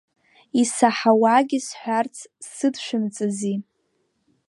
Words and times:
Исаҳауагьы 0.61 1.59
сҳәарц 1.67 2.15
сыдшәымҵази… 2.53 3.57